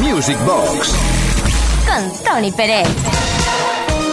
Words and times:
Music 0.00 0.38
Box. 0.46 0.94
Con 1.86 2.24
Tony 2.24 2.50
Pérez. 2.50 2.88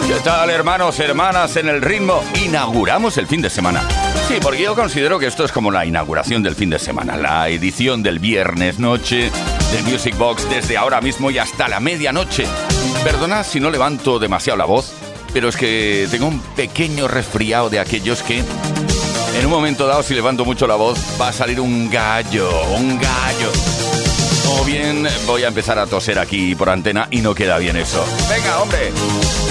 ¿Qué 0.06 0.14
tal, 0.22 0.50
hermanos, 0.50 0.98
hermanas, 1.00 1.56
en 1.56 1.68
el 1.68 1.80
ritmo? 1.80 2.22
Inauguramos 2.44 3.16
el 3.16 3.26
fin 3.26 3.40
de 3.40 3.48
semana. 3.48 3.82
Sí, 4.28 4.34
porque 4.42 4.62
yo 4.62 4.74
considero 4.74 5.18
que 5.18 5.26
esto 5.26 5.44
es 5.44 5.52
como 5.52 5.70
la 5.70 5.86
inauguración 5.86 6.42
del 6.42 6.54
fin 6.54 6.68
de 6.68 6.78
semana, 6.78 7.16
la 7.16 7.48
edición 7.48 8.02
del 8.02 8.18
viernes 8.18 8.78
noche 8.78 9.30
del 9.72 9.84
Music 9.84 10.16
Box 10.18 10.48
desde 10.50 10.76
ahora 10.76 11.00
mismo 11.00 11.30
y 11.30 11.38
hasta 11.38 11.68
la 11.68 11.80
medianoche. 11.80 12.46
Perdona 13.02 13.42
si 13.42 13.58
no 13.58 13.70
levanto 13.70 14.18
demasiado 14.18 14.58
la 14.58 14.66
voz, 14.66 14.92
pero 15.32 15.48
es 15.48 15.56
que 15.56 16.06
tengo 16.10 16.26
un 16.26 16.40
pequeño 16.56 17.08
resfriado 17.08 17.70
de 17.70 17.78
aquellos 17.78 18.22
que 18.22 18.38
en 18.38 19.46
un 19.46 19.50
momento 19.50 19.86
dado, 19.86 20.02
si 20.02 20.14
levanto 20.14 20.44
mucho 20.44 20.66
la 20.66 20.74
voz, 20.74 20.98
va 21.20 21.28
a 21.28 21.32
salir 21.32 21.60
un 21.60 21.88
gallo, 21.88 22.50
un 22.76 22.98
gallo. 22.98 23.89
Bien 24.66 25.06
voy 25.26 25.44
a 25.44 25.48
empezar 25.48 25.78
a 25.78 25.86
toser 25.86 26.18
aquí 26.18 26.54
por 26.54 26.70
antena 26.70 27.08
y 27.10 27.20
no 27.20 27.34
queda 27.34 27.58
bien 27.58 27.76
eso. 27.76 28.04
Venga, 28.28 28.60
hombre. 28.60 28.92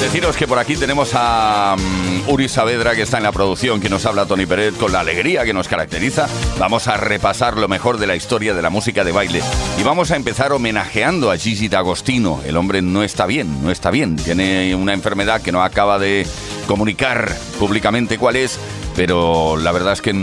Deciros 0.01 0.37
que 0.37 0.47
por 0.47 0.59
aquí 0.59 0.77
tenemos 0.77 1.11
a 1.13 1.75
mm, 1.77 2.29
Uri 2.29 2.47
Saavedra 2.47 2.95
que 2.95 3.01
está 3.01 3.17
en 3.17 3.23
la 3.23 3.31
producción, 3.33 3.81
que 3.81 3.89
nos 3.89 4.05
habla 4.05 4.25
Tony 4.25 4.45
Pérez 4.45 4.75
con 4.75 4.93
la 4.93 5.01
alegría 5.01 5.43
que 5.43 5.53
nos 5.53 5.67
caracteriza. 5.67 6.27
Vamos 6.57 6.87
a 6.87 6.95
repasar 6.95 7.57
lo 7.57 7.67
mejor 7.67 7.97
de 7.97 8.07
la 8.07 8.15
historia 8.15 8.53
de 8.53 8.61
la 8.61 8.69
música 8.69 9.03
de 9.03 9.11
baile. 9.11 9.41
Y 9.77 9.83
vamos 9.83 10.11
a 10.11 10.15
empezar 10.15 10.53
homenajeando 10.53 11.31
a 11.31 11.37
Gigi 11.37 11.67
D'Agostino. 11.67 12.41
El 12.45 12.55
hombre 12.55 12.81
no 12.81 13.03
está 13.03 13.25
bien, 13.25 13.61
no 13.61 13.71
está 13.71 13.91
bien. 13.91 14.15
Tiene 14.15 14.73
una 14.75 14.93
enfermedad 14.93 15.41
que 15.41 15.51
no 15.51 15.63
acaba 15.63 15.99
de 15.99 16.25
comunicar 16.65 17.35
públicamente 17.59 18.17
cuál 18.17 18.37
es 18.37 18.59
pero 18.95 19.57
la 19.57 19.71
verdad 19.71 19.93
es 19.93 20.01
que 20.01 20.13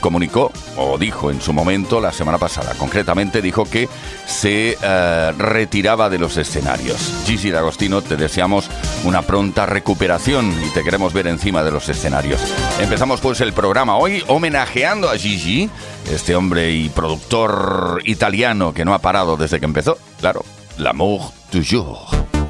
comunicó 0.00 0.52
o 0.76 0.98
dijo 0.98 1.30
en 1.30 1.40
su 1.40 1.52
momento 1.52 2.00
la 2.00 2.12
semana 2.12 2.38
pasada, 2.38 2.74
concretamente 2.78 3.40
dijo 3.40 3.64
que 3.64 3.88
se 4.26 4.76
eh, 4.82 5.32
retiraba 5.38 6.10
de 6.10 6.18
los 6.18 6.36
escenarios. 6.36 7.22
Gigi 7.24 7.50
D'Agostino, 7.50 8.02
te 8.02 8.16
deseamos 8.16 8.68
una 9.04 9.22
pronta 9.22 9.66
recuperación 9.66 10.52
y 10.66 10.70
te 10.70 10.82
queremos 10.82 11.12
ver 11.12 11.26
encima 11.28 11.62
de 11.62 11.70
los 11.70 11.88
escenarios. 11.88 12.40
Empezamos 12.80 13.20
pues 13.20 13.40
el 13.40 13.52
programa 13.52 13.96
hoy 13.96 14.22
homenajeando 14.26 15.08
a 15.08 15.16
Gigi, 15.16 15.70
este 16.10 16.34
hombre 16.34 16.72
y 16.72 16.88
productor 16.88 18.02
italiano 18.04 18.74
que 18.74 18.84
no 18.84 18.94
ha 18.94 18.98
parado 18.98 19.36
desde 19.36 19.60
que 19.60 19.66
empezó, 19.66 19.96
claro, 20.20 20.44
l'amour 20.78 21.30
toujours. 21.50 22.41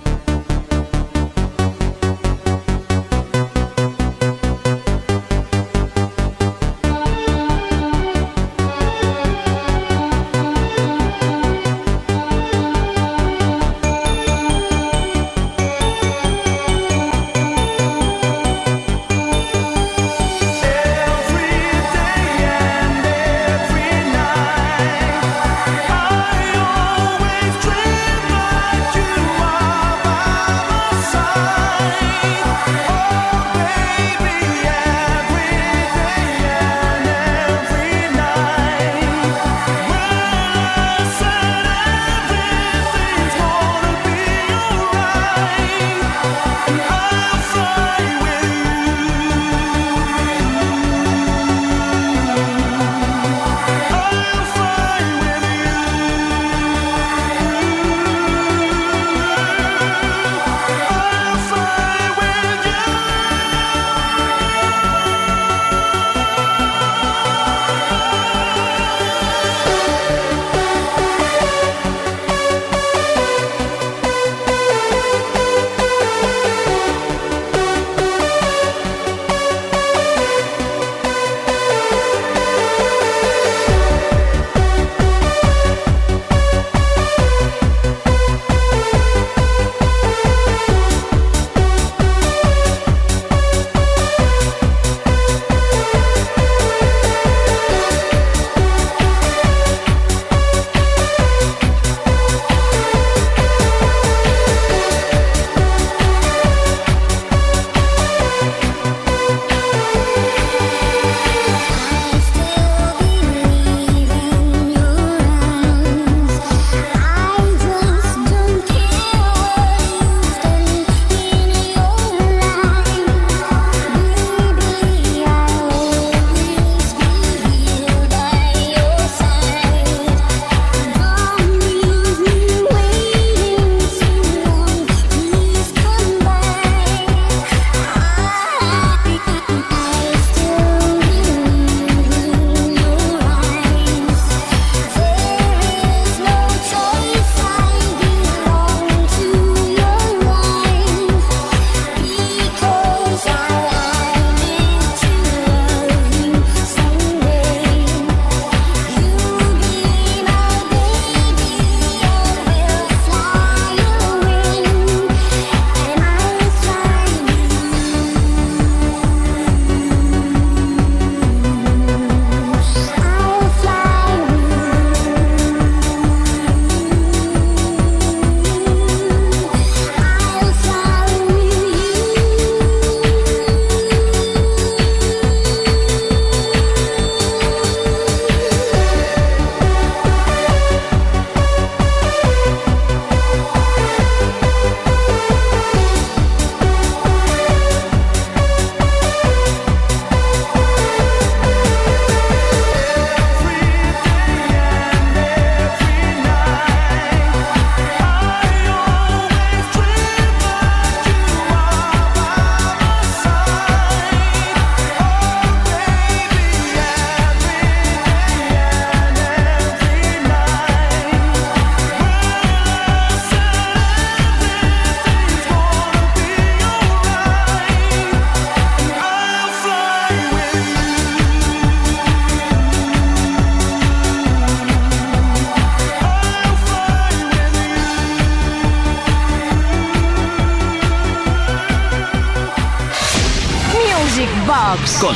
Box 244.73 244.93
con 245.01 245.15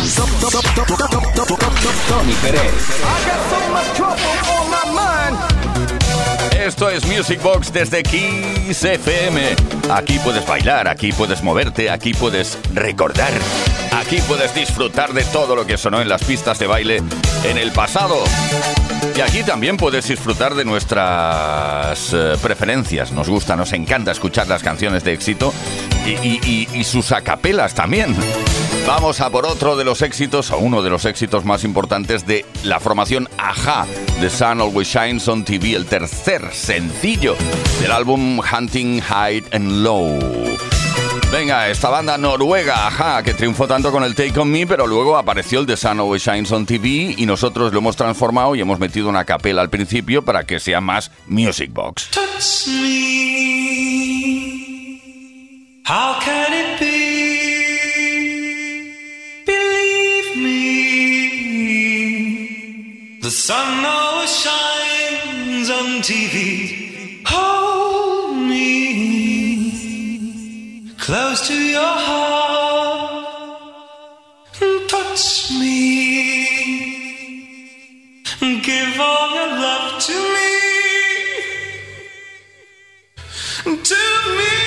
Tony 2.09 2.33
Pérez. 2.43 2.75
Esto 6.61 6.91
es 6.91 7.07
Music 7.07 7.41
Box 7.43 7.73
desde 7.73 8.03
Kiss 8.03 8.85
FM. 8.85 9.57
Aquí 9.91 10.19
puedes 10.19 10.47
bailar, 10.47 10.89
aquí 10.89 11.11
puedes 11.13 11.43
moverte, 11.43 11.89
aquí 11.89 12.13
puedes 12.13 12.59
recordar, 12.75 13.33
aquí 13.93 14.19
puedes 14.29 14.55
disfrutar 14.55 15.15
de 15.15 15.25
todo 15.25 15.57
lo 15.57 15.65
que 15.65 15.79
sonó 15.79 16.03
en 16.03 16.11
las 16.11 16.23
pistas 16.23 16.59
de 16.59 16.67
baile 16.67 17.03
en 17.45 17.57
el 17.57 17.73
pasado. 17.73 18.25
Y 19.17 19.21
aquí 19.23 19.43
también 19.43 19.79
puedes 19.79 20.09
disfrutar 20.09 20.55
de 20.55 20.67
nuestras 20.67 22.13
eh, 22.13 22.35
preferencias. 22.43 23.13
Nos 23.13 23.31
gusta, 23.31 23.57
nos 23.57 23.73
encanta 23.73 24.11
escuchar 24.11 24.47
las 24.47 24.63
canciones 24.63 25.05
de 25.05 25.15
éxito 25.15 25.55
y, 26.07 26.85
sus 26.85 27.13
acapelas 27.13 27.75
también. 27.75 28.15
Vamos 28.87 29.23
a 29.23 29.31
por 29.31 29.47
otro 29.47 29.75
de 29.75 29.85
los 29.85 30.03
éxitos, 30.03 30.51
o 30.51 30.59
uno 30.59 30.83
de 30.83 30.91
los 30.91 31.07
éxitos 31.07 31.47
más 31.47 31.65
importantes 31.65 32.27
de 32.27 32.45
la 32.63 32.79
formación 32.79 33.27
Aja, 33.39 33.87
The 34.21 34.29
Sun 34.29 34.61
Always 34.61 34.89
Shines 34.89 35.27
on 35.29 35.45
TV, 35.45 35.75
el 35.75 35.87
tercer 35.87 36.53
sencillo 36.53 37.37
del 37.81 37.93
álbum 37.93 38.39
Hunting 38.39 39.01
High 39.01 39.45
and 39.51 39.83
Low. 39.83 40.76
Venga, 41.37 41.69
esta 41.69 41.91
banda 41.91 42.17
noruega, 42.17 42.87
Aja, 42.87 43.23
que 43.23 43.35
triunfó 43.35 43.69
tanto 43.69 43.93
con 43.93 44.03
el 44.03 44.15
Take 44.15 44.41
On 44.41 44.51
Me, 44.51 44.67
pero 44.67 44.87
luego 44.87 45.19
apareció 45.19 45.61
el 45.61 45.67
The 45.67 45.77
Sun 45.77 46.01
Always 46.01 46.23
Shines 46.23 46.51
on 46.51 46.65
TV 46.65 47.15
y 47.15 47.27
nosotros 47.27 47.75
lo 47.75 47.81
hemos 47.81 47.95
transformado 47.95 48.55
y 48.55 48.63
hemos 48.63 48.79
metido 48.79 49.11
una 49.11 49.27
capela 49.27 49.61
al 49.61 49.69
principio 49.69 50.25
para 50.25 50.45
que 50.45 50.59
sea 50.59 50.81
más 50.81 51.11
Music 51.27 51.71
Box. 51.75 52.09
How 55.87 56.19
can 56.25 56.55
it 56.55 56.81
be? 56.81 57.27
The 63.21 63.31
sun 63.31 63.85
always 63.85 64.31
shines 64.31 65.69
on 65.69 66.01
TV. 66.01 67.23
Hold 67.27 68.49
me 68.49 69.26
close 71.07 71.47
to 71.47 71.55
your 71.55 71.95
heart. 72.09 73.27
and 74.61 74.89
Touch 74.89 75.53
me. 75.53 76.49
and 78.41 78.61
Give 78.65 78.99
all 78.99 79.35
your 79.37 79.51
love 79.67 80.03
to 80.03 80.17
me. 80.35 80.51
To 83.93 84.03
me. 84.39 84.66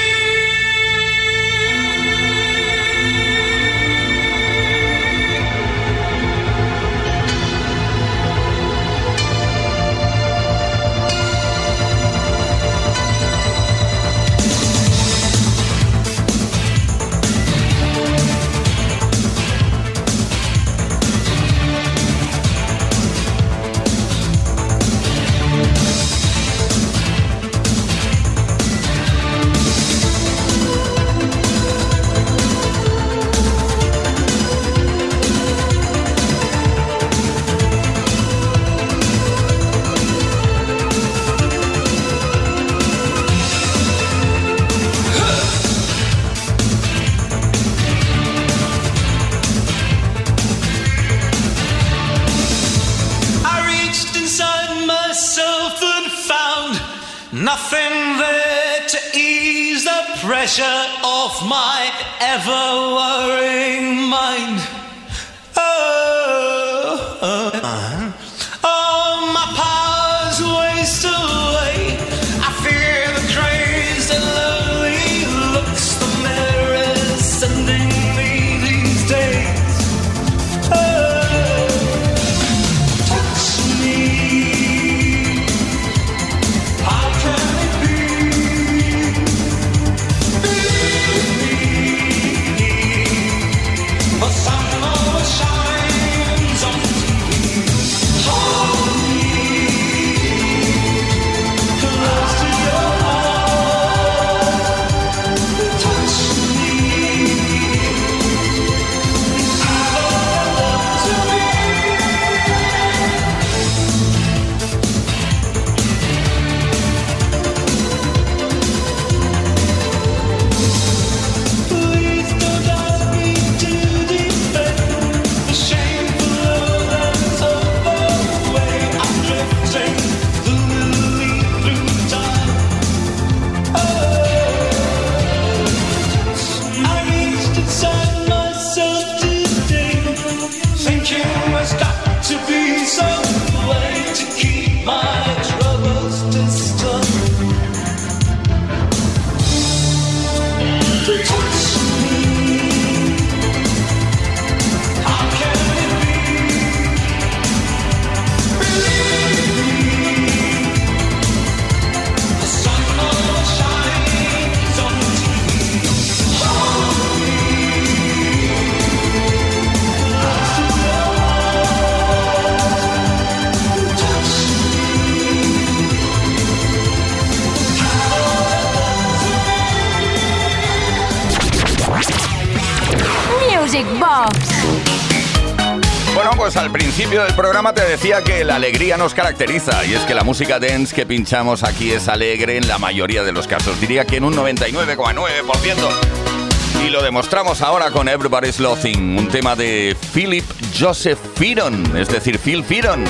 Principio 187.20 187.26
del 187.26 187.36
programa 187.36 187.74
te 187.74 187.86
decía 187.86 188.24
que 188.24 188.46
la 188.46 188.56
alegría 188.56 188.96
nos 188.96 189.14
caracteriza 189.14 189.86
y 189.86 189.94
es 189.94 190.02
que 190.02 190.14
la 190.14 190.24
música 190.24 190.60
dance 190.60 190.96
que 190.96 191.06
pinchamos 191.06 191.64
aquí 191.64 191.92
es 191.92 192.08
alegre 192.08 192.58
en 192.58 192.68
la 192.68 192.78
mayoría 192.78 193.24
de 193.24 193.32
los 193.32 193.48
casos. 193.48 193.80
Diría 193.82 194.06
que 194.06 194.18
en 194.18 194.24
un 194.24 194.36
99,9%. 194.36 196.86
Y 196.86 196.90
lo 196.90 197.02
demostramos 197.02 197.62
ahora 197.62 197.92
con 197.92 198.08
Everybody's 198.08 198.60
Lothing, 198.60 199.18
un 199.18 199.28
tema 199.28 199.56
de 199.56 199.98
Philip 200.14 200.46
Joseph 200.78 201.20
Firon, 201.36 201.98
es 201.98 202.08
decir, 202.08 202.40
Phil 202.40 202.64
Firon. 202.64 203.04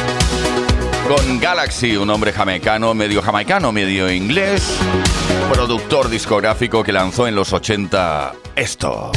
Con 1.08 1.40
Galaxy, 1.40 1.98
un 1.98 2.10
hombre 2.10 2.32
jamaicano, 2.32 2.94
medio 2.94 3.22
jamaicano, 3.22 3.72
medio 3.72 4.12
inglés, 4.12 4.64
productor 5.52 6.10
discográfico 6.10 6.84
que 6.84 6.94
lanzó 6.94 7.28
en 7.28 7.36
los 7.36 7.54
80 7.54 8.34
esto. 8.56 9.12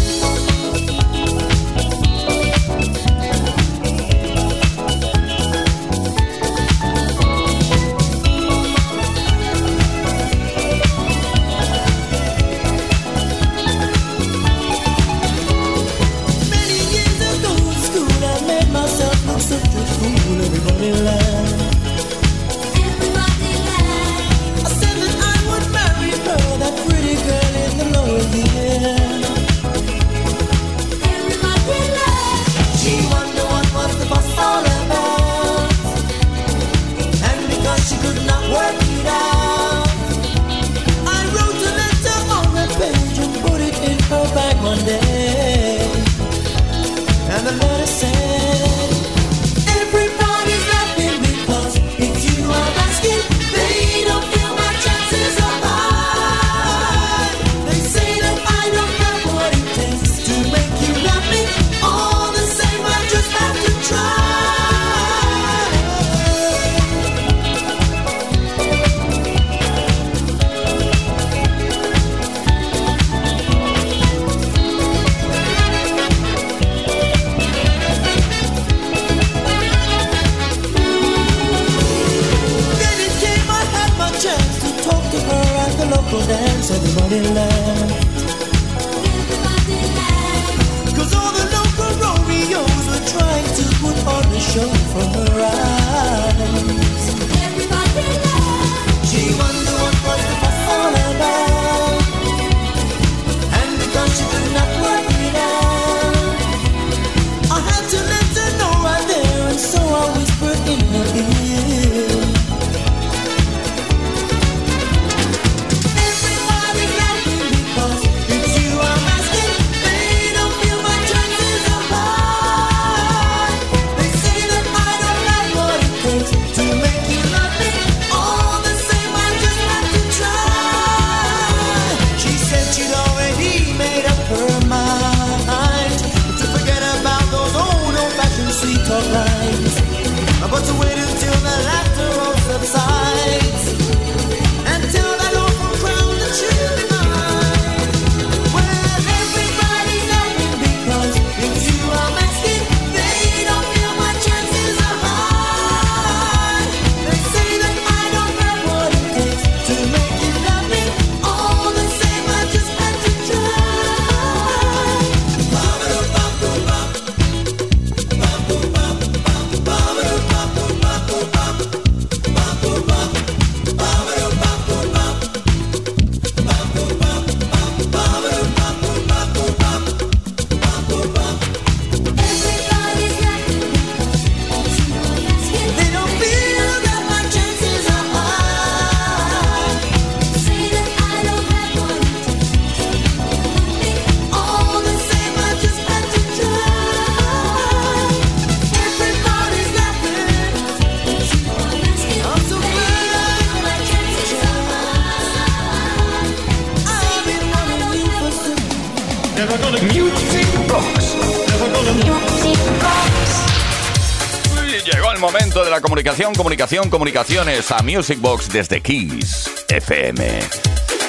comunicación, 216.02 216.34
comunicación, 216.34 216.90
comunicaciones 216.90 217.70
a 217.70 217.80
Music 217.84 218.18
Box 218.20 218.48
desde 218.48 218.80
Kiss 218.80 219.48
FM. 219.68 220.40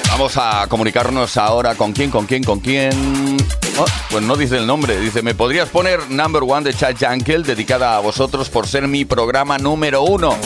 Vamos 0.08 0.36
a 0.36 0.68
comunicarnos 0.68 1.36
ahora 1.36 1.74
con 1.74 1.92
quién, 1.92 2.12
con 2.12 2.26
quién, 2.26 2.44
con 2.44 2.60
quién. 2.60 3.36
Oh, 3.76 3.86
pues 4.08 4.22
no 4.22 4.36
dice 4.36 4.56
el 4.56 4.68
nombre, 4.68 5.00
dice, 5.00 5.20
¿me 5.22 5.34
podrías 5.34 5.68
poner 5.68 6.08
Number 6.10 6.44
One 6.46 6.62
de 6.62 6.74
Chad 6.74 6.94
Jankel 6.96 7.42
dedicada 7.42 7.96
a 7.96 7.98
vosotros 7.98 8.48
por 8.50 8.68
ser 8.68 8.86
mi 8.86 9.04
programa 9.04 9.58
número 9.58 10.02
uno? 10.02 10.38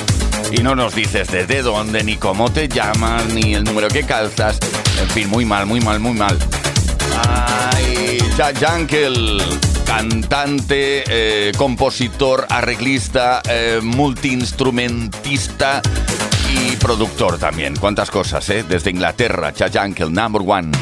Y 0.51 0.63
no 0.63 0.75
nos 0.75 0.95
dices 0.95 1.29
desde 1.31 1.61
dónde, 1.61 2.03
ni 2.03 2.17
cómo 2.17 2.51
te 2.51 2.69
llamas, 2.69 3.27
ni 3.27 3.53
el 3.53 3.65
número 3.65 3.89
que 3.89 4.05
calzas. 4.05 4.59
En 4.99 5.11
fin, 5.11 5.29
muy 5.29 5.45
mal, 5.45 5.67
muy 5.67 5.83
mal, 5.83 6.01
muy 6.01 6.15
mal. 6.15 6.39
¡Ay, 7.23 8.17
Chad 8.35 8.55
Jankel! 8.59 9.43
cantante, 9.89 11.03
eh, 11.09 11.53
compositor, 11.57 12.47
arreglista, 12.51 13.41
eh, 13.49 13.81
multiinstrumentista 13.83 15.81
y 16.53 16.77
productor 16.77 17.39
también. 17.39 17.75
Cuántas 17.75 18.11
cosas, 18.11 18.51
¿eh? 18.51 18.65
Desde 18.69 18.91
Inglaterra, 18.91 19.55
Chayanne, 19.55 19.95
el 19.99 20.13
number 20.13 20.43
one. 20.45 20.73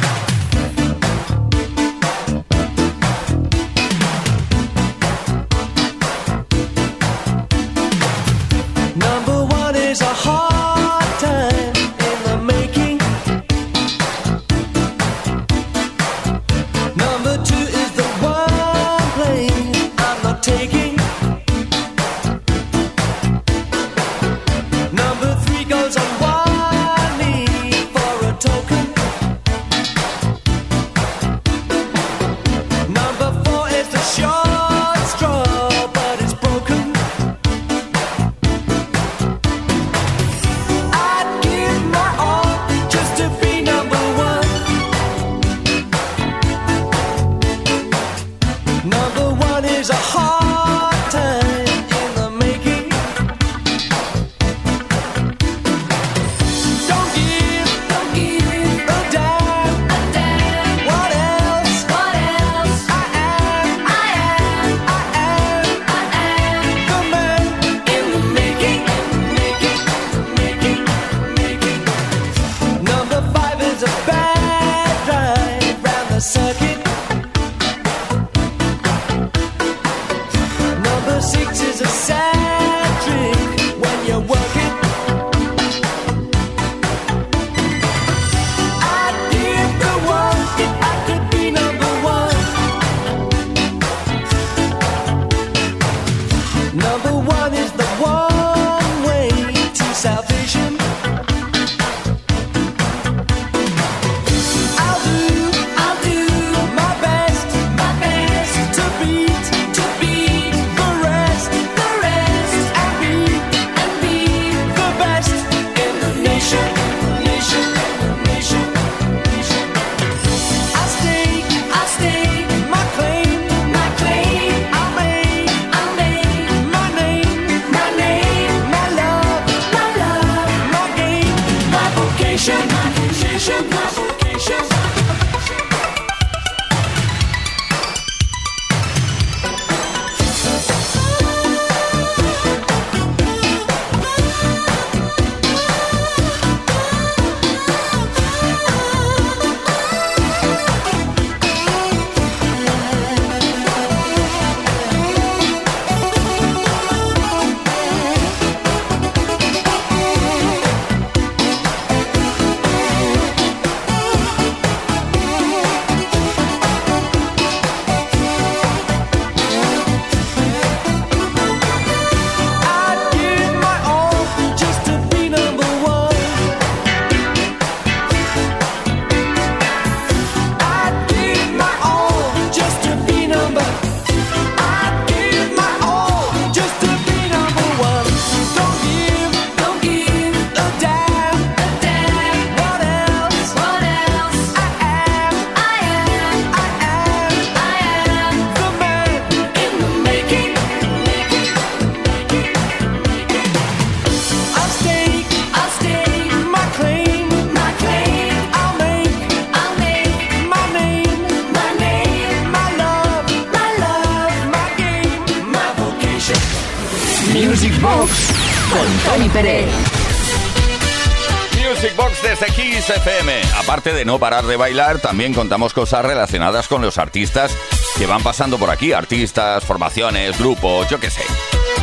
Aparte 223.66 223.92
de 223.92 224.04
no 224.04 224.20
parar 224.20 224.46
de 224.46 224.54
bailar, 224.54 225.00
también 225.00 225.34
contamos 225.34 225.74
cosas 225.74 226.04
relacionadas 226.04 226.68
con 226.68 226.82
los 226.82 226.98
artistas 226.98 227.50
que 227.98 228.06
van 228.06 228.22
pasando 228.22 228.58
por 228.58 228.70
aquí, 228.70 228.92
artistas, 228.92 229.64
formaciones, 229.64 230.38
grupos, 230.38 230.88
yo 230.88 231.00
qué 231.00 231.10
sé. 231.10 231.22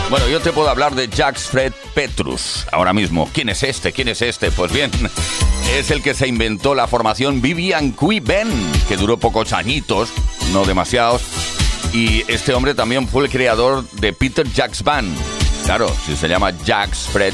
Bueno, 0.09 0.29
yo 0.29 0.39
te 0.39 0.53
puedo 0.53 0.69
hablar 0.69 0.95
de 0.95 1.09
Jacques 1.09 1.43
Fred 1.43 1.73
Petrus 1.93 2.65
ahora 2.71 2.93
mismo. 2.93 3.29
¿Quién 3.33 3.49
es 3.49 3.63
este? 3.63 3.91
¿Quién 3.91 4.07
es 4.07 4.21
este? 4.21 4.49
Pues 4.49 4.71
bien, 4.71 4.91
es 5.77 5.91
el 5.91 6.01
que 6.01 6.13
se 6.13 6.25
inventó 6.25 6.73
la 6.73 6.87
formación 6.87 7.41
Vivian 7.41 7.91
Qui 7.91 8.21
Ben, 8.21 8.49
que 8.87 8.95
duró 8.95 9.17
pocos 9.17 9.51
añitos, 9.51 10.07
no 10.53 10.63
demasiados. 10.63 11.21
Y 11.91 12.23
este 12.31 12.53
hombre 12.53 12.75
también 12.75 13.09
fue 13.09 13.25
el 13.25 13.29
creador 13.29 13.83
de 13.89 14.13
Peter 14.13 14.49
Jacks 14.49 14.83
Band. 14.83 15.13
Claro, 15.65 15.93
si 16.05 16.15
se 16.15 16.29
llama 16.29 16.51
Jacques 16.63 17.09
Fred 17.11 17.33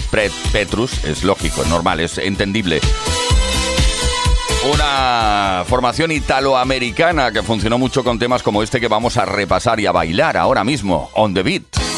Petrus, 0.52 1.04
es 1.04 1.24
lógico, 1.24 1.62
es 1.62 1.68
normal, 1.68 2.00
es 2.00 2.18
entendible. 2.18 2.82
Una 4.62 5.64
formación 5.66 6.12
italoamericana 6.12 7.32
que 7.32 7.42
funcionó 7.44 7.78
mucho 7.78 8.04
con 8.04 8.20
temas 8.20 8.44
como 8.44 8.62
este 8.62 8.82
que 8.82 8.90
vamos 8.90 9.16
a 9.16 9.24
repasar 9.24 9.80
y 9.80 9.86
a 9.86 9.94
bailar 9.94 10.36
ahora 10.36 10.66
mismo, 10.66 11.10
on 11.14 11.34
the 11.34 11.44
beat. 11.44 11.89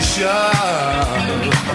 station. 0.00 1.67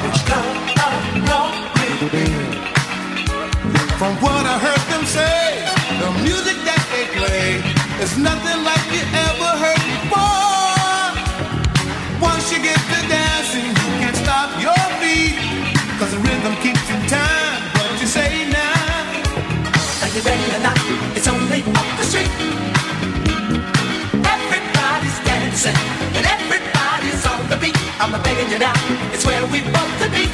I'm 28.03 28.11
begging 28.21 28.51
you 28.51 28.59
now, 28.59 28.73
it's 29.13 29.25
where 29.25 29.41
we 29.45 29.61
want 29.71 29.93
to 30.01 30.09
be. 30.11 30.27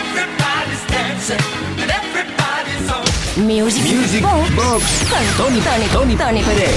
Everybody's 0.00 0.86
dancing 0.88 1.36
and 1.76 1.90
everybody's 1.90 2.90
on. 2.90 3.46
Music, 3.46 3.82
Music 3.82 4.22
Box 4.22 4.50
Box. 4.56 5.04
con 5.10 5.26
Tony, 5.36 5.60
Tony, 5.60 5.86
Tony, 5.92 6.16
Tony 6.16 6.42
Pérez. 6.42 6.74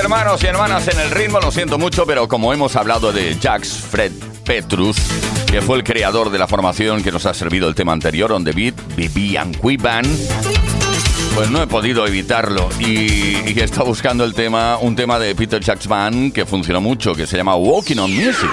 Hermanos 0.00 0.42
y 0.42 0.46
hermanas 0.46 0.88
en 0.88 0.98
el 1.00 1.10
ritmo, 1.10 1.40
lo 1.40 1.50
siento 1.50 1.76
mucho, 1.76 2.06
pero 2.06 2.26
como 2.26 2.54
hemos 2.54 2.74
hablado 2.74 3.12
de 3.12 3.36
Jacques 3.38 3.68
Fred 3.68 4.12
Petrus, 4.46 4.96
que 5.46 5.60
fue 5.60 5.76
el 5.76 5.84
creador 5.84 6.30
de 6.30 6.38
la 6.38 6.46
formación 6.46 7.02
que 7.02 7.12
nos 7.12 7.26
ha 7.26 7.34
servido 7.34 7.68
el 7.68 7.74
tema 7.74 7.92
anterior, 7.92 8.32
On 8.32 8.42
The 8.44 8.52
Beat, 8.52 8.74
BB 8.96 9.36
and 9.36 9.60
Quiban, 9.60 10.06
pues 11.38 11.50
no 11.52 11.62
he 11.62 11.68
podido 11.68 12.04
evitarlo 12.04 12.68
y, 12.80 13.48
y 13.48 13.60
estado 13.60 13.86
buscando 13.86 14.24
el 14.24 14.34
tema, 14.34 14.76
un 14.78 14.96
tema 14.96 15.20
de 15.20 15.36
Peter 15.36 15.62
Band 15.86 16.32
que 16.32 16.44
funcionó 16.44 16.80
mucho, 16.80 17.14
que 17.14 17.28
se 17.28 17.36
llama 17.36 17.54
Walking 17.54 17.98
on 17.98 18.12
Music. 18.12 18.50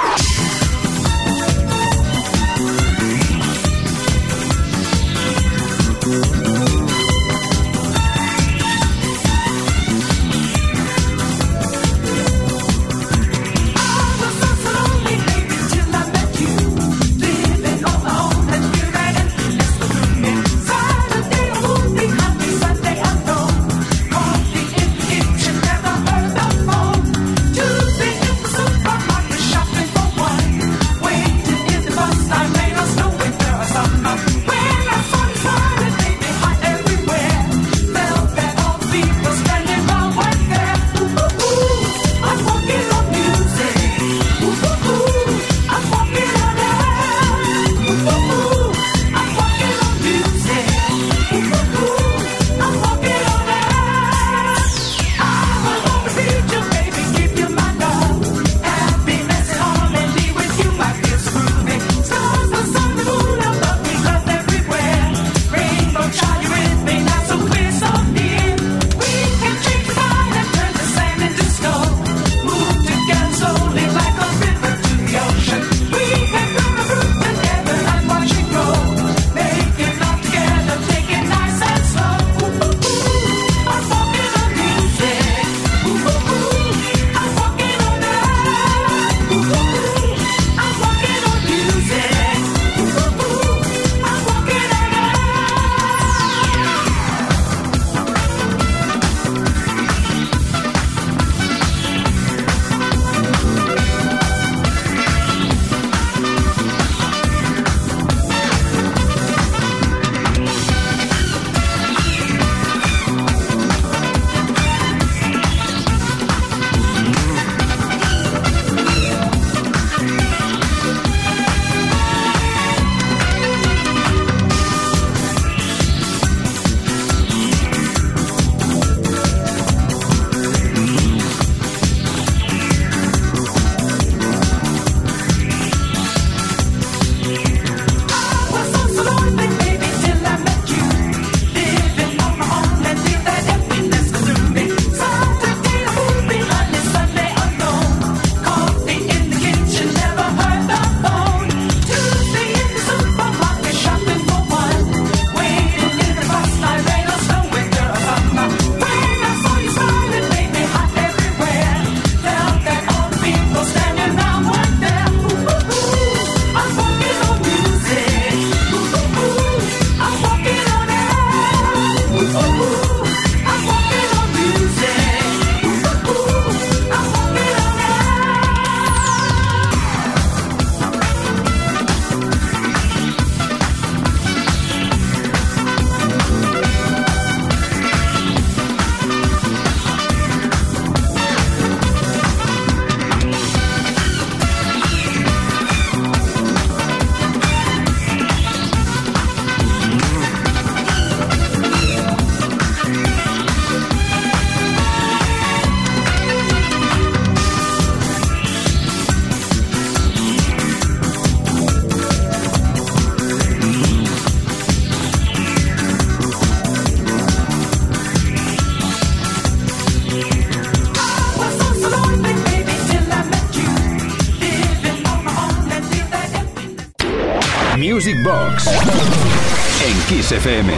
Music 227.78 228.16
Box 228.24 228.68
en 228.68 230.00
Kiss 230.08 230.32
FM. 230.32 230.74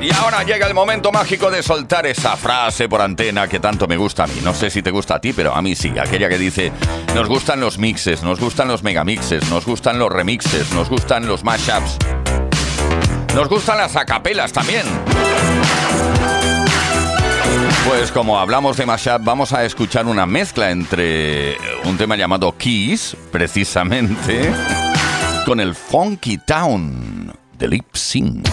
Y 0.00 0.14
ahora 0.14 0.42
llega 0.44 0.66
el 0.66 0.72
momento 0.72 1.12
mágico 1.12 1.50
de 1.50 1.62
soltar 1.62 2.06
esa 2.06 2.36
frase 2.36 2.88
por 2.88 3.02
antena 3.02 3.46
que 3.46 3.60
tanto 3.60 3.86
me 3.86 3.98
gusta 3.98 4.24
a 4.24 4.26
mí. 4.26 4.40
No 4.42 4.54
sé 4.54 4.70
si 4.70 4.82
te 4.82 4.90
gusta 4.90 5.16
a 5.16 5.20
ti, 5.20 5.32
pero 5.34 5.54
a 5.54 5.60
mí 5.60 5.74
sí. 5.74 5.92
Aquella 5.98 6.28
que 6.28 6.38
dice, 6.38 6.72
nos 7.14 7.28
gustan 7.28 7.60
los 7.60 7.78
mixes, 7.78 8.22
nos 8.22 8.40
gustan 8.40 8.68
los 8.68 8.82
megamixes, 8.82 9.50
nos 9.50 9.66
gustan 9.66 9.98
los 9.98 10.10
remixes, 10.10 10.72
nos 10.72 10.88
gustan 10.88 11.26
los 11.26 11.44
mashups. 11.44 11.98
Nos 13.34 13.48
gustan 13.48 13.76
las 13.78 13.94
acapelas 13.96 14.52
también. 14.52 14.86
Pues 17.86 18.10
como 18.10 18.38
hablamos 18.38 18.76
de 18.76 18.86
mashup, 18.86 19.22
vamos 19.22 19.52
a 19.52 19.64
escuchar 19.64 20.06
una 20.06 20.24
mezcla 20.24 20.70
entre 20.70 21.56
un 21.84 21.96
tema 21.96 22.16
llamado 22.16 22.56
Keys, 22.56 23.16
precisamente, 23.30 24.52
con 25.46 25.60
el 25.60 25.76
Funky 25.76 26.38
Town 26.38 27.32
de 27.56 27.68
Lip 27.68 27.94
Sync. 27.94 28.48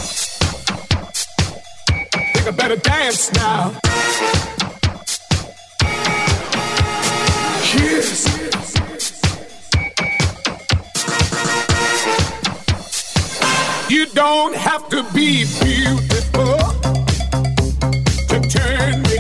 You 13.90 14.06
don't 14.14 14.56
have 14.56 14.88
to 14.90 15.02
be 15.16 15.46
beautiful 15.64 16.60
to 18.30 18.40
turn 18.50 19.02
me 19.02 19.13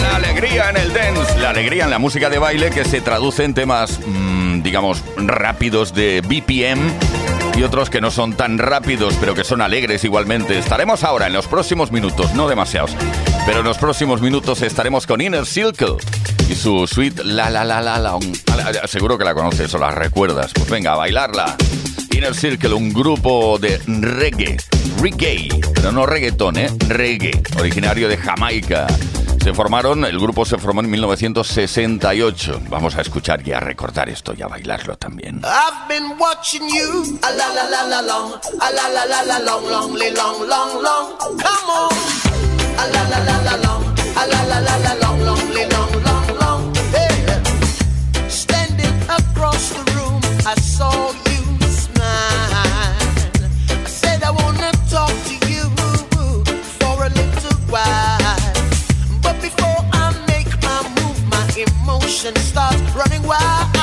La 0.00 0.16
alegría 0.16 0.70
en 0.70 0.76
el 0.76 0.92
dance, 0.92 1.38
la 1.38 1.50
alegría 1.50 1.84
en 1.84 1.90
la 1.90 1.98
música 1.98 2.30
de 2.30 2.38
baile 2.38 2.70
que 2.70 2.84
se 2.84 3.00
traduce 3.00 3.44
en 3.44 3.52
temas, 3.52 4.00
mm, 4.06 4.62
digamos, 4.62 5.02
rápidos 5.16 5.94
de 5.94 6.22
BPM 6.22 6.90
y 7.56 7.62
otros 7.62 7.90
que 7.90 8.00
no 8.00 8.10
son 8.10 8.34
tan 8.34 8.58
rápidos, 8.58 9.14
pero 9.20 9.34
que 9.34 9.44
son 9.44 9.60
alegres 9.60 10.04
igualmente. 10.04 10.58
Estaremos 10.58 11.04
ahora 11.04 11.26
en 11.26 11.32
los 11.32 11.46
próximos 11.46 11.92
minutos, 11.92 12.34
no 12.34 12.48
demasiados, 12.48 12.96
pero 13.44 13.60
en 13.60 13.64
los 13.64 13.78
próximos 13.78 14.20
minutos 14.20 14.62
estaremos 14.62 15.06
con 15.06 15.20
Inner 15.20 15.46
Circle 15.46 15.96
y 16.48 16.54
su 16.54 16.86
suite 16.86 17.24
La 17.24 17.50
La 17.50 17.64
La 17.64 17.80
La 17.80 17.98
La. 17.98 18.18
Seguro 18.86 19.18
que 19.18 19.24
la 19.24 19.34
conoces 19.34 19.72
o 19.74 19.78
la 19.78 19.90
recuerdas. 19.90 20.52
Pues 20.54 20.70
venga, 20.70 20.92
a 20.92 20.96
bailarla. 20.96 21.56
Inner 22.16 22.34
Circle, 22.34 22.72
un 22.72 22.94
grupo 22.94 23.58
de 23.58 23.76
reggae, 23.86 24.56
reggae, 25.02 25.48
pero 25.74 25.92
no 25.92 26.06
reggaetón, 26.06 26.56
¿eh? 26.56 26.70
Reggae, 26.88 27.42
originario 27.58 28.08
de 28.08 28.16
Jamaica. 28.16 28.86
Se 29.44 29.52
formaron, 29.52 30.02
el 30.06 30.18
grupo 30.18 30.46
se 30.46 30.56
formó 30.56 30.80
en 30.80 30.90
1968. 30.92 32.62
Vamos 32.70 32.96
a 32.96 33.02
escuchar 33.02 33.46
y 33.46 33.52
a 33.52 33.60
recordar 33.60 34.08
esto 34.08 34.32
y 34.34 34.40
a 34.40 34.46
bailarlo 34.46 34.96
también. 34.96 35.42
I've 35.44 35.88
been 35.88 36.16
watching 36.18 36.66
you 36.70 37.18
standing 48.30 48.94
across 49.08 49.68
the 49.68 49.92
room, 49.92 50.20
I 50.46 50.54
saw 50.60 51.12
you 51.12 51.25
nation 62.16 62.34
starts 62.36 62.80
running 62.94 63.22
wild. 63.24 63.75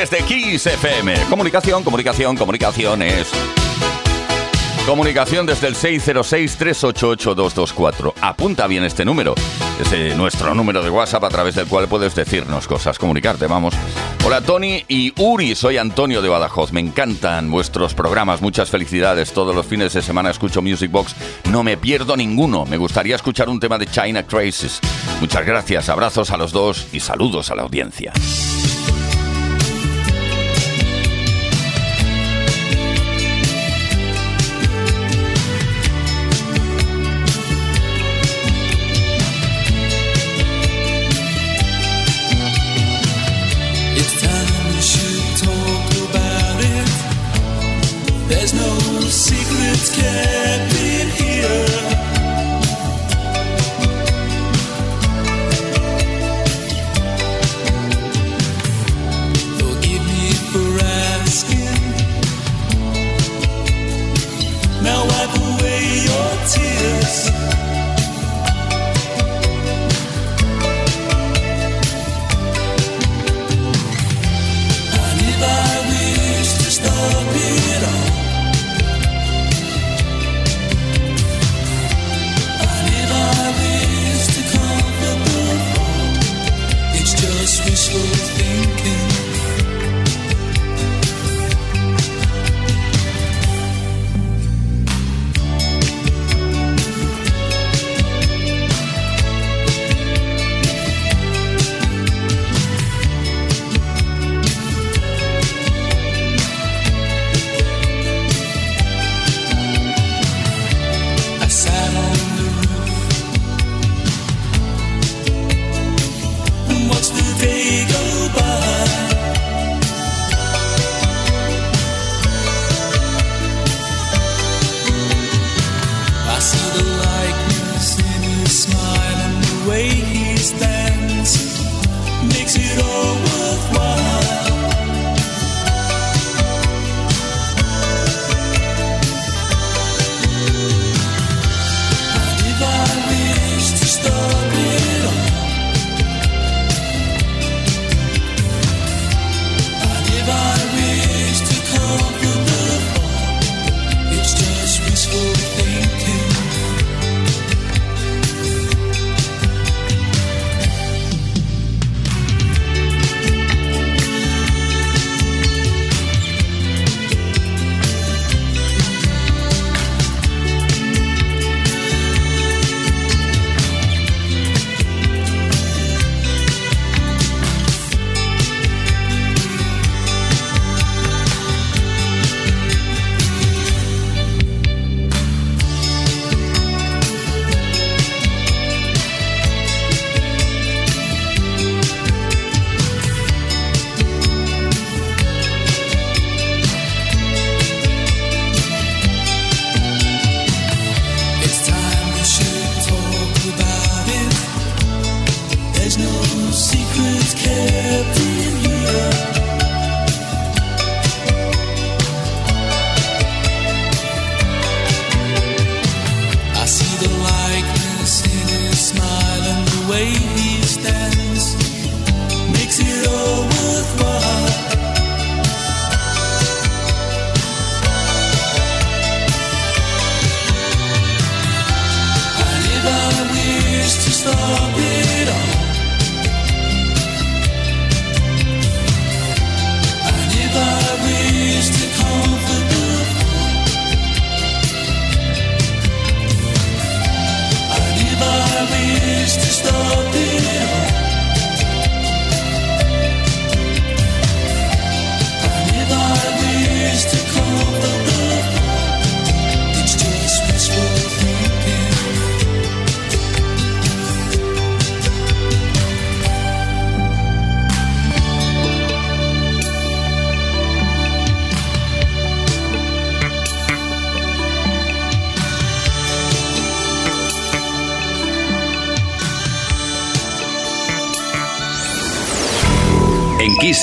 desde 0.00 0.24
Kiss 0.24 0.66
FM. 0.66 1.14
Comunicación, 1.28 1.84
comunicación, 1.84 2.34
comunicaciones. 2.34 3.30
Comunicación 4.86 5.44
desde 5.44 5.66
el 5.66 5.74
606-388-224. 5.74 8.14
Apunta 8.22 8.66
bien 8.66 8.84
este 8.84 9.04
número. 9.04 9.34
Es 9.78 10.16
nuestro 10.16 10.54
número 10.54 10.82
de 10.82 10.88
WhatsApp 10.88 11.24
a 11.24 11.28
través 11.28 11.54
del 11.54 11.66
cual 11.66 11.86
puedes 11.86 12.14
decirnos 12.14 12.66
cosas, 12.66 12.98
comunicarte, 12.98 13.46
vamos. 13.46 13.74
Hola 14.24 14.40
Tony 14.40 14.82
y 14.88 15.12
Uri, 15.20 15.54
soy 15.54 15.76
Antonio 15.76 16.22
de 16.22 16.30
Badajoz. 16.30 16.72
Me 16.72 16.80
encantan 16.80 17.50
vuestros 17.50 17.92
programas, 17.92 18.40
muchas 18.40 18.70
felicidades. 18.70 19.32
Todos 19.32 19.54
los 19.54 19.66
fines 19.66 19.92
de 19.92 20.00
semana 20.00 20.30
escucho 20.30 20.62
Music 20.62 20.90
Box, 20.90 21.14
no 21.50 21.62
me 21.62 21.76
pierdo 21.76 22.16
ninguno. 22.16 22.64
Me 22.64 22.78
gustaría 22.78 23.16
escuchar 23.16 23.50
un 23.50 23.60
tema 23.60 23.76
de 23.76 23.86
China 23.86 24.22
Crisis. 24.22 24.80
Muchas 25.20 25.44
gracias, 25.44 25.90
abrazos 25.90 26.30
a 26.30 26.38
los 26.38 26.52
dos 26.52 26.86
y 26.90 27.00
saludos 27.00 27.50
a 27.50 27.54
la 27.54 27.64
audiencia. 27.64 28.14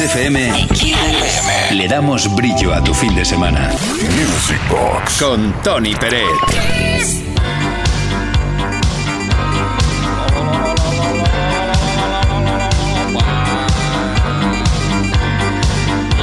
Kiss 0.07 0.15
FM 0.15 0.53
le 1.71 1.87
damos 1.87 2.33
brillo 2.33 2.73
a 2.73 2.81
tu 2.81 2.93
fin 2.93 3.13
de 3.13 3.25
semana. 3.25 3.69
Music 3.69 4.59
Box. 4.69 5.21
Con 5.21 5.53
Tony 5.63 5.95
Peret. 5.95 6.23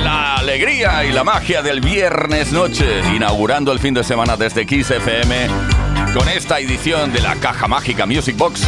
La 0.03 0.37
alegría 0.37 1.05
y 1.05 1.12
la 1.12 1.24
magia 1.24 1.61
del 1.61 1.82
viernes 1.82 2.53
noche, 2.53 3.03
inaugurando 3.14 3.70
el 3.70 3.80
fin 3.80 3.93
de 3.93 4.03
semana 4.03 4.37
desde 4.39 4.64
Kiss 4.64 4.91
FM 4.91 5.49
con 6.14 6.28
esta 6.28 6.59
edición 6.59 7.12
de 7.12 7.20
la 7.20 7.35
Caja 7.37 7.68
Mágica 7.68 8.07
Music 8.07 8.37
Box. 8.37 8.62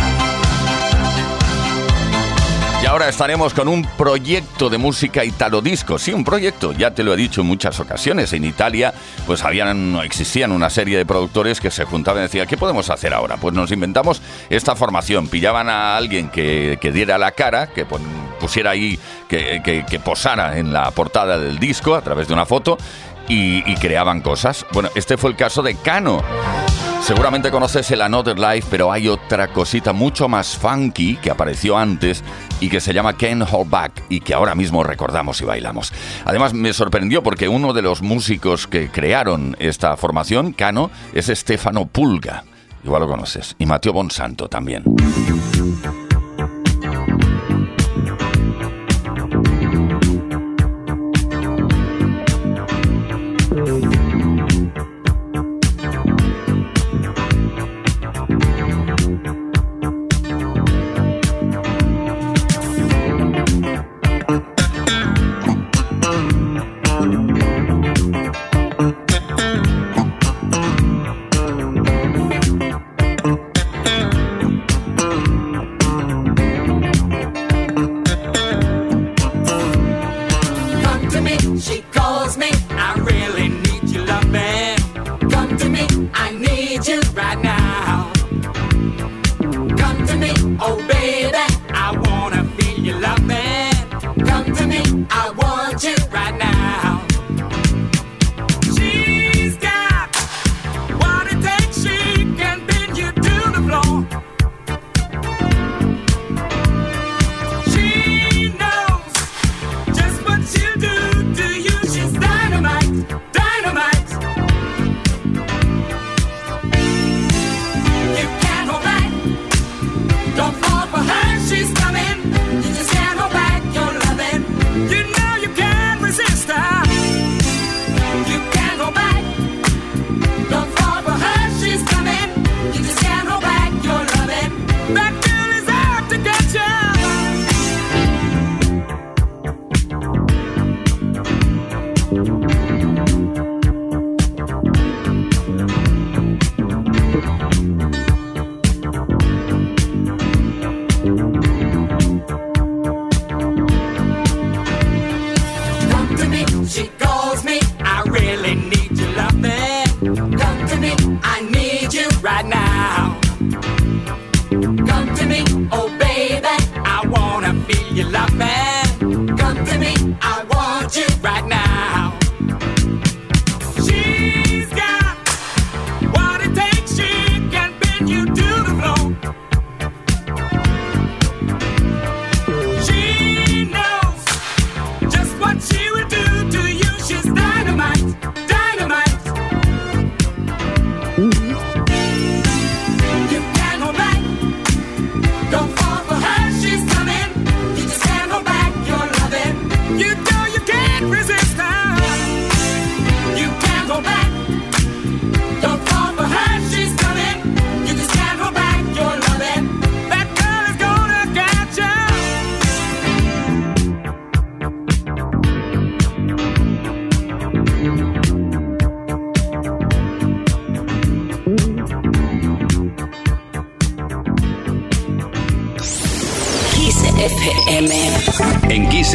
Y 2.86 2.88
ahora 2.88 3.08
estaremos 3.08 3.52
con 3.52 3.66
un 3.66 3.82
proyecto 3.98 4.70
de 4.70 4.78
música 4.78 5.24
italo 5.24 5.60
disco. 5.60 5.98
Sí, 5.98 6.12
un 6.12 6.22
proyecto, 6.22 6.70
ya 6.70 6.92
te 6.92 7.02
lo 7.02 7.14
he 7.14 7.16
dicho 7.16 7.40
en 7.40 7.48
muchas 7.48 7.80
ocasiones. 7.80 8.32
En 8.32 8.44
Italia, 8.44 8.94
pues 9.26 9.42
habían, 9.42 9.96
existían 10.04 10.52
una 10.52 10.70
serie 10.70 10.96
de 10.96 11.04
productores 11.04 11.60
que 11.60 11.72
se 11.72 11.84
juntaban 11.84 12.20
y 12.20 12.26
decían, 12.26 12.46
¿qué 12.46 12.56
podemos 12.56 12.88
hacer 12.88 13.12
ahora? 13.12 13.38
Pues 13.38 13.54
nos 13.56 13.72
inventamos 13.72 14.22
esta 14.50 14.76
formación. 14.76 15.26
Pillaban 15.26 15.68
a 15.68 15.96
alguien 15.96 16.28
que, 16.28 16.78
que 16.80 16.92
diera 16.92 17.18
la 17.18 17.32
cara, 17.32 17.66
que 17.72 17.84
pusiera 18.38 18.70
ahí, 18.70 19.00
que, 19.28 19.60
que- 19.64 19.84
que 19.84 19.98
posara 19.98 20.56
en 20.56 20.72
la 20.72 20.88
portada 20.92 21.38
del 21.38 21.58
disco 21.58 21.96
a 21.96 22.02
través 22.02 22.28
de 22.28 22.34
una 22.34 22.46
foto 22.46 22.78
y, 23.26 23.68
y 23.68 23.74
creaban 23.78 24.20
cosas. 24.20 24.64
Bueno, 24.72 24.90
este 24.94 25.16
fue 25.16 25.30
el 25.30 25.36
caso 25.36 25.60
de 25.60 25.74
Cano. 25.74 26.22
Seguramente 27.06 27.52
conoces 27.52 27.88
el 27.92 28.02
Another 28.02 28.36
Life, 28.36 28.66
pero 28.68 28.90
hay 28.90 29.06
otra 29.06 29.46
cosita 29.52 29.92
mucho 29.92 30.28
más 30.28 30.56
funky 30.56 31.14
que 31.14 31.30
apareció 31.30 31.78
antes 31.78 32.24
y 32.58 32.68
que 32.68 32.80
se 32.80 32.92
llama 32.92 33.16
Can't 33.16 33.46
Hold 33.48 33.70
Back 33.70 34.02
y 34.08 34.18
que 34.18 34.34
ahora 34.34 34.56
mismo 34.56 34.82
recordamos 34.82 35.40
y 35.40 35.44
bailamos. 35.44 35.92
Además, 36.24 36.52
me 36.52 36.72
sorprendió 36.72 37.22
porque 37.22 37.46
uno 37.46 37.72
de 37.72 37.82
los 37.82 38.02
músicos 38.02 38.66
que 38.66 38.88
crearon 38.88 39.54
esta 39.60 39.96
formación, 39.96 40.52
Cano, 40.52 40.90
es 41.14 41.26
Stefano 41.26 41.86
Pulga. 41.86 42.42
Igual 42.82 43.02
lo 43.02 43.08
conoces. 43.08 43.54
Y 43.56 43.66
Mateo 43.66 43.92
Bonsanto 43.92 44.48
también. 44.48 44.82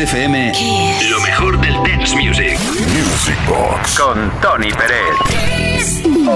FM, 0.01 0.51
Kiss. 0.53 1.09
lo 1.11 1.19
mejor 1.21 1.61
del 1.61 1.75
dance 1.83 2.15
music. 2.15 2.57
Music 2.59 3.37
Box. 3.47 3.99
Con 3.99 4.31
Tony 4.41 4.71
Peret. 4.71 6.31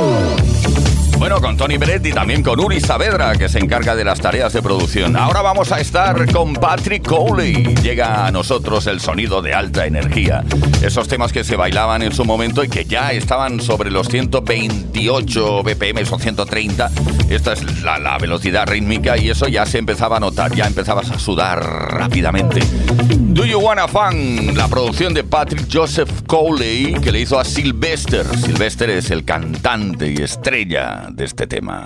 Bueno, 1.17 1.41
con 1.41 1.57
Tony 1.57 1.77
Beret 1.77 2.05
y 2.05 2.11
también 2.11 2.43
con 2.43 2.59
Uri 2.59 2.79
Saavedra, 2.79 3.35
que 3.35 3.49
se 3.49 3.57
encarga 3.57 3.95
de 3.95 4.03
las 4.03 4.19
tareas 4.19 4.53
de 4.53 4.61
producción. 4.61 5.15
Ahora 5.15 5.41
vamos 5.41 5.71
a 5.71 5.79
estar 5.79 6.31
con 6.31 6.53
Patrick 6.53 7.07
Cowley. 7.07 7.73
Llega 7.81 8.27
a 8.27 8.31
nosotros 8.31 8.85
el 8.85 8.99
sonido 8.99 9.41
de 9.41 9.53
alta 9.53 9.85
energía. 9.87 10.43
Esos 10.83 11.07
temas 11.07 11.31
que 11.31 11.43
se 11.43 11.55
bailaban 11.55 12.03
en 12.03 12.11
su 12.11 12.25
momento 12.25 12.63
y 12.63 12.69
que 12.69 12.85
ya 12.85 13.11
estaban 13.13 13.61
sobre 13.61 13.89
los 13.89 14.07
128 14.09 15.63
BPM 15.63 16.03
o 16.11 16.19
130. 16.19 16.91
Esta 17.35 17.51
es 17.51 17.83
la, 17.83 17.99
la 17.99 18.17
velocidad 18.17 18.65
rítmica 18.65 19.17
y 19.17 19.29
eso 19.29 19.49
ya 19.49 19.65
se 19.65 19.77
empezaba 19.77 20.15
a 20.17 20.19
notar, 20.21 20.55
ya 20.55 20.67
empezabas 20.67 21.11
a 21.11 21.19
sudar 21.19 21.59
rápidamente. 21.91 22.61
Do 23.17 23.45
You 23.45 23.59
Wanna 23.59 23.89
Fun, 23.89 24.55
la 24.55 24.69
producción 24.69 25.13
de 25.13 25.25
Patrick 25.25 25.67
Joseph 25.69 26.09
Cowley 26.27 26.93
que 27.03 27.11
le 27.11 27.19
hizo 27.19 27.37
a 27.37 27.43
Sylvester. 27.43 28.25
Sylvester 28.37 28.89
es 28.89 29.11
el 29.11 29.25
cantante 29.25 30.09
y 30.09 30.15
estrella 30.21 31.07
de 31.11 31.25
este 31.25 31.45
tema. 31.45 31.85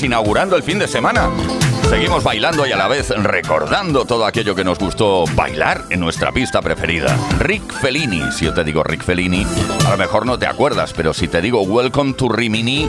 Inaugurando 0.00 0.56
el 0.56 0.62
fin 0.62 0.78
de 0.78 0.88
semana. 0.88 1.28
Seguimos 1.90 2.24
bailando 2.24 2.66
y 2.66 2.72
a 2.72 2.76
la 2.76 2.88
vez 2.88 3.10
recordando 3.10 4.06
todo 4.06 4.24
aquello 4.24 4.54
que 4.54 4.64
nos 4.64 4.78
gustó 4.78 5.26
bailar 5.34 5.84
en 5.90 6.00
nuestra 6.00 6.32
pista 6.32 6.62
preferida. 6.62 7.14
Rick 7.38 7.70
Fellini, 7.70 8.32
si 8.32 8.46
yo 8.46 8.54
te 8.54 8.64
digo 8.64 8.82
Rick 8.82 9.02
Fellini, 9.02 9.46
a 9.86 9.90
lo 9.90 9.98
mejor 9.98 10.24
no 10.24 10.38
te 10.38 10.46
acuerdas, 10.46 10.94
pero 10.94 11.12
si 11.12 11.28
te 11.28 11.42
digo 11.42 11.60
Welcome 11.60 12.14
to 12.14 12.30
Rimini, 12.30 12.88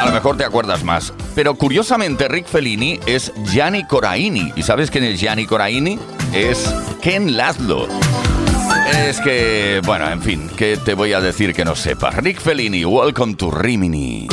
a 0.00 0.06
lo 0.06 0.12
mejor 0.12 0.36
te 0.36 0.44
acuerdas 0.44 0.84
más. 0.84 1.12
Pero 1.34 1.56
curiosamente 1.56 2.28
Rick 2.28 2.46
Fellini 2.46 3.00
es 3.06 3.32
Gianni 3.46 3.84
Coraini. 3.84 4.52
¿Y 4.54 4.62
sabes 4.62 4.92
quién 4.92 5.02
es 5.02 5.18
Gianni 5.18 5.46
Coraini? 5.46 5.98
Es 6.32 6.72
Ken 7.02 7.36
Laszlo. 7.36 7.88
Es 8.96 9.20
que, 9.20 9.80
bueno, 9.84 10.08
en 10.08 10.22
fin, 10.22 10.48
¿qué 10.56 10.76
te 10.76 10.94
voy 10.94 11.14
a 11.14 11.20
decir 11.20 11.52
que 11.52 11.64
no 11.64 11.74
sepas? 11.74 12.14
Rick 12.16 12.40
Fellini, 12.40 12.84
Welcome 12.84 13.34
to 13.34 13.50
Rimini. 13.50 14.28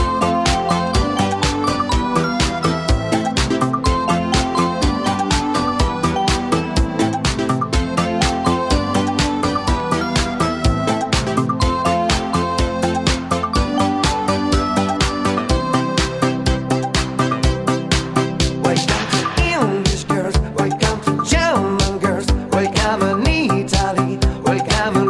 Italy, 24.70 24.76
welcome 24.76 25.01
in 25.01 25.07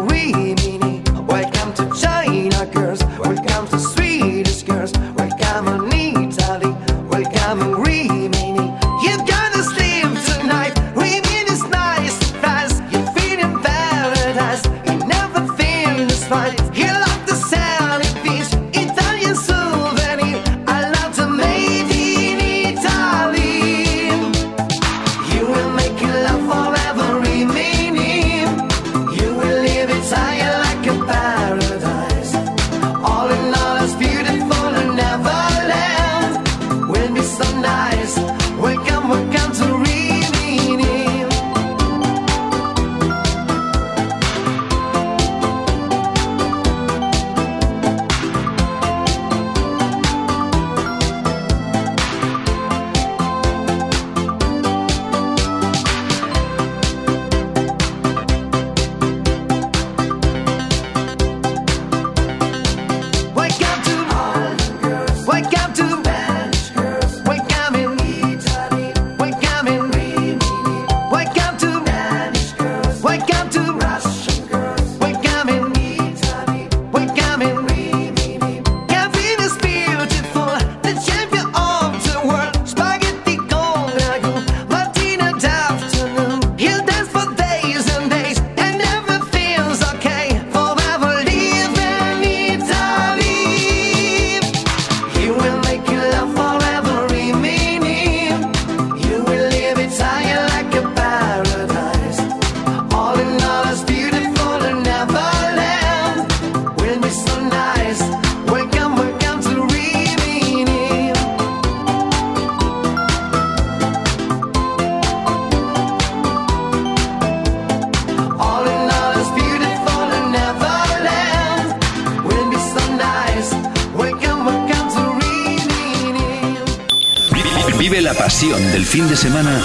del 128.77 128.85
fin 128.85 129.09
de 129.09 129.15
semana 129.15 129.59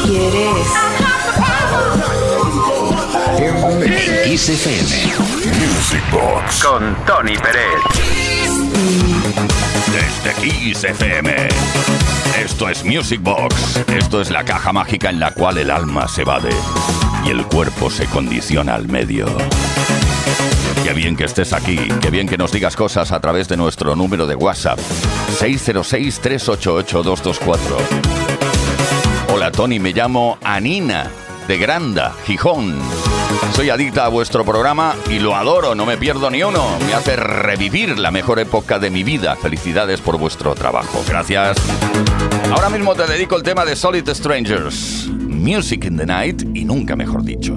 en 3.37 3.55
Kiss 4.25 4.49
FM. 4.49 4.89
Music 5.61 6.03
Box. 6.11 6.65
Con 6.65 6.97
Tony 7.05 7.37
Pérez. 7.37 7.83
Desde 9.93 10.33
Kiss 10.41 10.85
FM. 10.85 11.31
Esto 12.43 12.71
es 12.71 12.83
Music 12.87 13.21
Box. 13.23 13.83
Esto 13.95 14.23
es 14.23 14.31
la 14.31 14.45
caja 14.45 14.73
mágica 14.73 15.11
en 15.11 15.21
la 15.21 15.33
cual 15.33 15.59
el 15.59 15.71
alma 15.71 16.09
se 16.09 16.23
evade 16.23 16.55
y 17.27 17.29
el 17.29 17.45
cuerpo 17.45 17.91
se 17.91 18.07
condiciona 18.07 18.77
al 18.77 18.89
medio. 18.89 19.27
Qué 20.85 20.95
bien 20.95 21.17
que 21.17 21.25
estés 21.25 21.53
aquí, 21.53 21.77
qué 22.01 22.09
bien 22.09 22.27
que 22.27 22.39
nos 22.39 22.51
digas 22.51 22.77
cosas 22.77 23.13
a 23.13 23.21
través 23.21 23.47
de 23.47 23.59
nuestro 23.59 23.95
número 23.95 24.27
de 24.27 24.37
WhatsApp 24.37 24.79
606-388-224. 25.39 27.59
Hola 28.01 28.22
Tony, 29.53 29.79
me 29.79 29.93
llamo 29.93 30.39
Anina 30.43 31.11
de 31.47 31.59
Granda, 31.59 32.15
Gijón. 32.25 32.79
Soy 33.53 33.69
adicta 33.69 34.07
a 34.07 34.09
vuestro 34.09 34.45
programa 34.45 34.95
y 35.11 35.19
lo 35.19 35.37
adoro, 35.37 35.75
no 35.75 35.85
me 35.85 35.99
pierdo 35.99 36.31
ni 36.31 36.43
uno. 36.43 36.79
Me 36.87 36.95
hace 36.95 37.17
revivir 37.17 37.99
la 37.99 38.11
mejor 38.11 38.39
época 38.39 38.79
de 38.79 38.91
mi 38.91 39.03
vida. 39.05 39.37
Felicidades 39.37 40.01
por 40.01 40.19
vuestro 40.19 40.55
trabajo. 40.55 41.05
Gracias. 41.07 41.59
Ahora 42.51 42.71
mismo 42.71 42.95
te 42.95 43.07
dedico 43.07 43.37
el 43.37 43.43
tema 43.43 43.65
de 43.65 43.77
Solid 43.77 44.09
Strangers. 44.09 45.09
Music 45.09 45.85
in 45.85 45.97
the 45.97 46.07
Night 46.07 46.43
y 46.55 46.65
nunca 46.65 46.97
mejor 46.97 47.23
dicho. 47.23 47.55